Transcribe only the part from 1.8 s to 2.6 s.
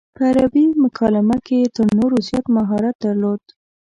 نورو زیات